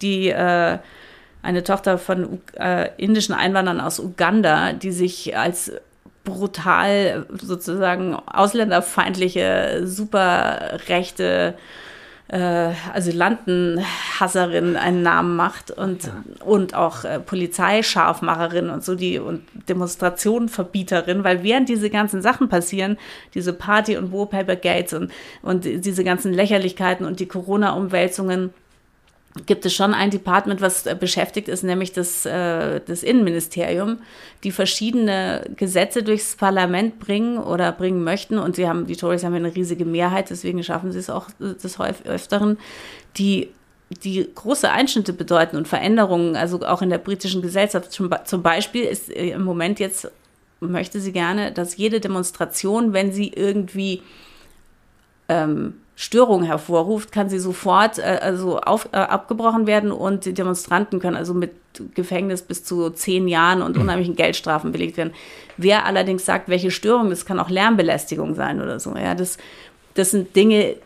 [0.02, 0.78] die äh,
[1.42, 5.74] eine Tochter von äh, indischen Einwanderern aus Uganda, die sich als
[6.24, 11.56] brutal sozusagen ausländerfeindliche, super rechte
[12.32, 16.24] äh, Asylantenhasserin einen Namen macht und, ja.
[16.46, 22.98] und auch äh, Polizeischarfmacherin und so die und Demonstrationenverbieterin, weil während diese ganzen Sachen passieren,
[23.34, 28.54] diese Party- und Wallpaper Gates und, und diese ganzen Lächerlichkeiten und die Corona-Umwälzungen,
[29.46, 34.00] gibt es schon ein Department, was äh, beschäftigt ist, nämlich das, äh, das Innenministerium,
[34.44, 38.38] die verschiedene Gesetze durchs Parlament bringen oder bringen möchten.
[38.38, 41.54] Und sie haben, die Tories haben eine riesige Mehrheit, deswegen schaffen sie es auch äh,
[41.54, 42.58] des Öfteren,
[43.18, 43.50] die
[44.04, 47.92] die große Einschnitte bedeuten und Veränderungen, also auch in der britischen Gesellschaft.
[47.92, 50.10] Zum Beispiel ist im Moment jetzt
[50.62, 54.02] möchte sie gerne, dass jede Demonstration, wenn sie irgendwie
[55.28, 61.00] ähm, Störungen hervorruft, kann sie sofort äh, also auf, äh, abgebrochen werden und die Demonstranten
[61.00, 61.52] können also mit
[61.94, 63.84] Gefängnis bis zu zehn Jahren und mhm.
[63.84, 65.14] unheimlichen Geldstrafen belegt werden.
[65.58, 68.96] Wer allerdings sagt, welche Störung, das kann auch Lärmbelästigung sein oder so.
[68.96, 69.38] Ja, das,
[69.94, 70.78] das sind Dinge,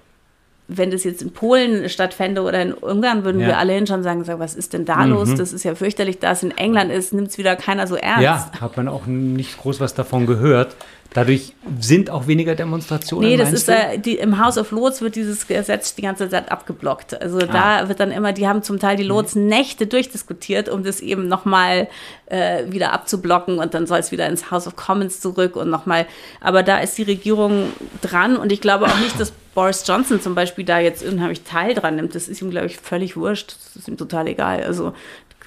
[0.68, 3.48] wenn das jetzt in Polen stattfände oder in Ungarn, würden ja.
[3.48, 5.14] wir alle hinschauen und sagen, sagen, was ist denn da mhm.
[5.14, 5.34] los?
[5.36, 8.22] Das ist ja fürchterlich, da es in England ist, nimmt es wieder keiner so ernst.
[8.22, 10.76] Ja, hat man auch nicht groß was davon gehört.
[11.16, 13.30] Dadurch sind auch weniger Demonstrationen.
[13.30, 16.52] Nee, das ist äh, die, im House of Lords wird dieses Gesetz die ganze Zeit
[16.52, 17.22] abgeblockt.
[17.22, 17.46] Also ah.
[17.46, 19.48] da wird dann immer, die haben zum Teil die Lords mhm.
[19.48, 21.88] Nächte durchdiskutiert, um das eben nochmal
[22.26, 26.06] äh, wieder abzublocken und dann soll es wieder ins House of Commons zurück und nochmal.
[26.42, 30.36] Aber da ist die Regierung dran und ich glaube auch nicht, dass Boris Johnson zum
[30.36, 32.14] Beispiel da jetzt unheimlich Teil dran nimmt.
[32.14, 33.56] Das ist ihm, glaube ich, völlig wurscht.
[33.56, 34.64] Das ist ihm total egal.
[34.64, 34.94] Also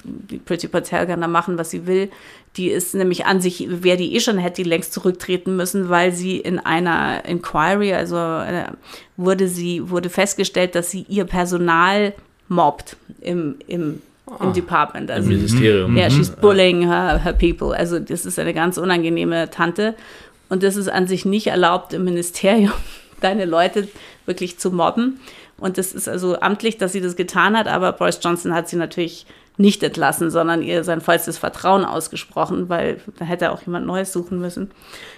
[0.03, 2.09] die Pretty Patel kann da machen, was sie will.
[2.57, 6.11] Die ist nämlich an sich, wer die eh schon hätte, die längst zurücktreten müssen, weil
[6.11, 8.65] sie in einer Inquiry, also äh,
[9.17, 12.13] wurde sie, wurde festgestellt, dass sie ihr Personal
[12.47, 14.01] mobbt im, im,
[14.39, 14.51] im oh.
[14.51, 15.11] Department.
[15.11, 15.97] Also, Im Ministerium.
[15.97, 16.41] Ja, she's mhm.
[16.41, 17.75] bullying her, her people.
[17.75, 19.95] Also das ist eine ganz unangenehme Tante.
[20.49, 22.73] Und das ist an sich nicht erlaubt im Ministerium,
[23.21, 23.87] deine Leute
[24.25, 25.19] wirklich zu mobben.
[25.57, 28.77] Und das ist also amtlich, dass sie das getan hat, aber Boris Johnson hat sie
[28.77, 29.25] natürlich
[29.59, 34.39] nicht entlassen, sondern ihr sein vollstes Vertrauen ausgesprochen, weil da hätte auch jemand Neues suchen
[34.39, 34.71] müssen.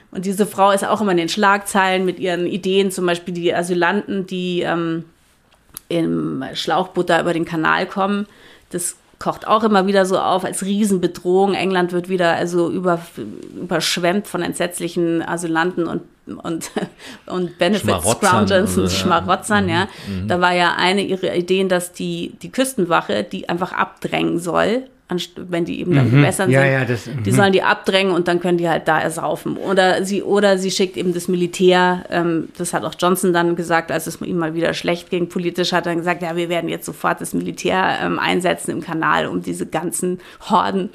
[0.10, 3.54] Und diese Frau ist auch immer in den Schlagzeilen mit ihren Ideen, zum Beispiel die
[3.54, 5.06] Asylanten, die ähm,
[5.90, 8.26] im Schlauchbutter über den Kanal kommen.
[8.72, 11.54] Das kocht auch immer wieder so auf als Riesenbedrohung.
[11.54, 13.00] England wird wieder also über,
[13.56, 16.02] überschwemmt von entsetzlichen Asylanten und
[16.44, 16.72] und,
[17.26, 19.88] und Benefits Scroungers und Schmarotzern, ja.
[20.08, 20.28] Mhm.
[20.28, 24.84] Da war ja eine ihrer Ideen, dass die, die Küstenwache die einfach abdrängen soll,
[25.36, 26.18] wenn die eben dann mhm.
[26.18, 26.72] Gewässern ja, sind.
[26.72, 29.58] Ja, das, die sollen die abdrängen und dann können die halt da ersaufen.
[29.58, 33.92] Oder sie, oder sie schickt eben das Militär, ähm, das hat auch Johnson dann gesagt,
[33.92, 36.86] als es ihm mal wieder schlecht ging politisch, hat er gesagt, ja, wir werden jetzt
[36.86, 40.20] sofort das Militär ähm, einsetzen im Kanal, um diese ganzen
[40.50, 40.90] Horden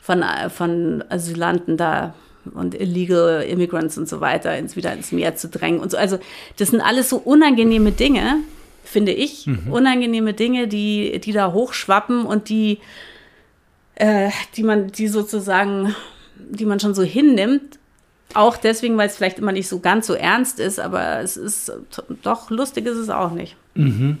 [0.00, 2.14] von, äh, von Asylanten da
[2.54, 5.96] und illegal immigrants und so weiter ins, wieder ins Meer zu drängen und so.
[5.96, 6.18] Also
[6.56, 8.36] das sind alles so unangenehme Dinge,
[8.84, 9.46] finde ich.
[9.46, 9.70] Mhm.
[9.70, 12.78] Unangenehme Dinge, die, die da hochschwappen und die,
[13.98, 15.94] äh, die man, die sozusagen,
[16.36, 17.78] die man schon so hinnimmt.
[18.34, 21.72] Auch deswegen, weil es vielleicht immer nicht so ganz so ernst ist, aber es ist
[22.22, 23.56] doch lustig ist es auch nicht.
[23.74, 24.18] Mhm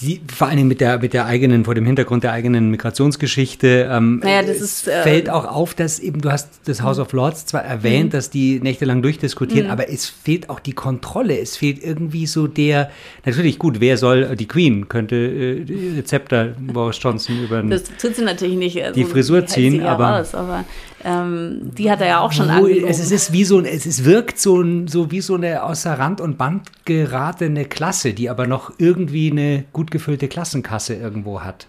[0.00, 4.20] die, vor allem mit der, mit der eigenen, vor dem Hintergrund der eigenen Migrationsgeschichte, ähm,
[4.22, 7.46] naja, das ist, äh, fällt auch auf, dass eben, du hast das House of Lords
[7.46, 8.10] zwar erwähnt, mhm.
[8.10, 9.72] dass die nächtelang durchdiskutieren, mhm.
[9.72, 12.90] aber es fehlt auch die Kontrolle, es fehlt irgendwie so der,
[13.24, 18.22] natürlich gut, wer soll, die Queen könnte äh, Zepter Boris Johnson über Das tut sie
[18.22, 18.82] natürlich nicht.
[18.82, 20.64] Also, die Frisur ziehen, aber, raus, aber
[21.06, 24.40] ähm, die hat er ja auch schon wo, es, ist wie so es ist, wirkt
[24.40, 29.30] so, so wie so eine außer Rand und Band geratene Klasse, die aber noch irgendwie
[29.30, 31.68] eine gut gefüllte Klassenkasse irgendwo hat.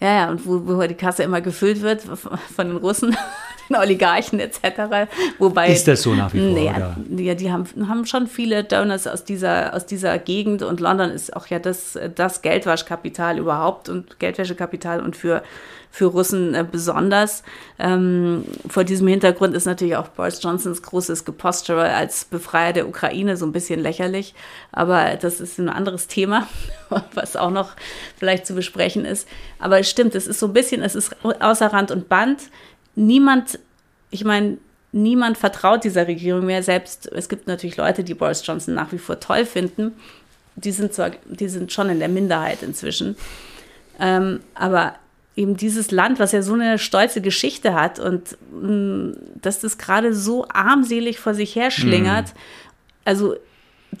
[0.00, 2.02] Ja, ja, und wo, wo die Kasse immer gefüllt wird
[2.56, 3.16] von den Russen,
[3.80, 5.10] Oligarchen etc.
[5.38, 6.96] Wobei, ist das so nach wie vor?
[7.08, 11.10] Nee, ja, die haben, haben schon viele Donors aus dieser, aus dieser Gegend und London
[11.10, 15.42] ist auch ja das, das Geldwaschkapital überhaupt und Geldwäschekapital und für
[15.90, 17.42] für Russen äh, besonders.
[17.78, 23.36] Ähm, vor diesem Hintergrund ist natürlich auch Boris Johnsons großes Geposture als Befreier der Ukraine
[23.36, 24.34] so ein bisschen lächerlich.
[24.70, 26.46] Aber das ist ein anderes Thema,
[27.14, 27.70] was auch noch
[28.16, 29.28] vielleicht zu besprechen ist.
[29.58, 32.42] Aber es stimmt, es ist so ein bisschen, es ist außer Rand und Band.
[32.98, 33.60] Niemand,
[34.10, 34.58] ich meine,
[34.90, 36.64] niemand vertraut dieser Regierung mehr.
[36.64, 39.92] Selbst es gibt natürlich Leute, die Boris Johnson nach wie vor toll finden.
[40.56, 43.16] Die sind zwar, die sind schon in der Minderheit inzwischen.
[44.00, 44.96] Ähm, aber
[45.36, 49.78] eben dieses Land, was ja so eine stolze Geschichte hat und mh, mm, dass das
[49.78, 52.38] gerade so armselig vor sich her schlingert, mm.
[53.04, 53.36] also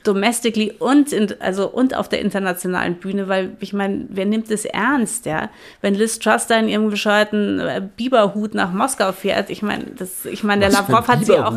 [0.04, 4.64] domestically und in, also und auf der internationalen Bühne, weil ich meine, wer nimmt das
[4.64, 5.50] ernst, ja?
[5.80, 10.24] Wenn Liz Truss da in ihrem bescheuerten äh, Biberhut nach Moskau fährt, ich meine, das,
[10.26, 11.56] ich meine, der Was Lavrov hat sie auch,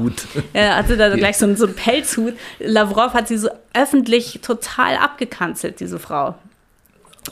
[0.53, 2.33] er hatte da gleich so, so einen Pelzhut.
[2.59, 6.35] Lavrov hat sie so öffentlich total abgekanzelt, diese Frau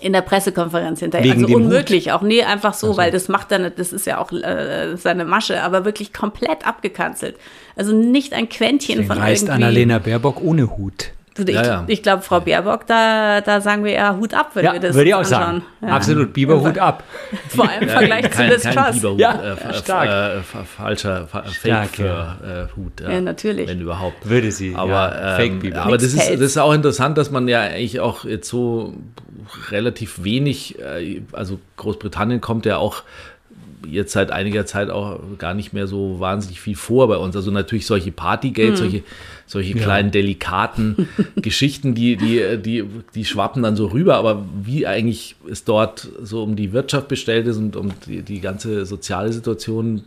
[0.01, 1.31] in der Pressekonferenz hinterher.
[1.33, 2.13] Wegen also unmöglich, Hut.
[2.13, 2.97] auch nee, einfach so, also.
[2.97, 7.37] weil das macht dann, das ist ja auch äh, seine Masche, aber wirklich komplett abgekanzelt.
[7.75, 9.63] Also nicht ein Quäntchen Deswegen von reist irgendwie.
[9.63, 11.11] Annalena Baerbock ohne Hut.
[11.47, 11.83] Ich, ja, ja.
[11.87, 14.93] ich glaube, Frau Baerbock, da, da sagen wir ja Hut ab, wenn ja, wir das
[14.93, 15.39] Würde ich auch anschauen.
[15.39, 15.63] sagen.
[15.81, 15.87] Ja.
[15.89, 17.03] Absolut, Biberhut ab.
[17.47, 18.95] Vor allem im Vergleich zu Liz Truss.
[18.95, 20.09] Biberhut, ja, äh, stark.
[20.09, 23.01] Äh, falscher Fake für äh, Hut.
[23.01, 23.21] Ja.
[23.21, 23.69] natürlich.
[23.69, 24.27] Wenn überhaupt.
[24.27, 24.75] Würde sie.
[24.75, 28.25] Aber, ähm, Fake aber das, ist, das ist auch interessant, dass man ja eigentlich auch
[28.25, 28.93] jetzt so
[29.71, 33.03] relativ wenig, äh, also Großbritannien kommt ja auch
[33.87, 37.35] jetzt seit einiger Zeit auch gar nicht mehr so wahnsinnig viel vor bei uns.
[37.35, 38.75] Also natürlich solche Partygate, hm.
[38.75, 39.03] solche,
[39.45, 39.83] solche ja.
[39.83, 42.83] kleinen, delikaten Geschichten, die, die, die,
[43.15, 44.17] die schwappen dann so rüber.
[44.17, 48.41] Aber wie eigentlich es dort so um die Wirtschaft bestellt ist und um die, die
[48.41, 50.03] ganze soziale Situation,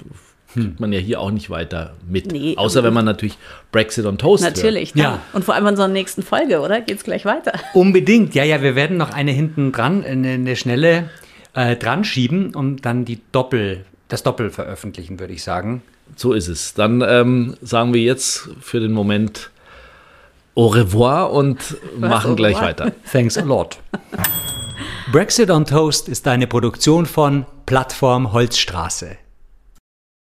[0.52, 2.30] kriegt man ja hier auch nicht weiter mit.
[2.30, 3.38] Nee, Außer wenn man natürlich
[3.70, 5.20] Brexit on Toast Natürlich, ja.
[5.32, 6.80] Und vor allem in unserer nächsten Folge, oder?
[6.80, 7.52] Geht es gleich weiter?
[7.74, 11.10] Unbedingt, ja, ja, wir werden noch eine hinten dran, eine, eine schnelle
[11.54, 15.82] äh, dran schieben und dann die Doppel, das Doppel veröffentlichen, würde ich sagen.
[16.16, 16.74] So ist es.
[16.74, 19.50] Dann ähm, sagen wir jetzt für den Moment
[20.54, 22.92] au revoir und Was, machen gleich weiter.
[23.12, 23.78] Thanks a lot.
[25.10, 29.16] Brexit on Toast ist eine Produktion von Plattform Holzstraße.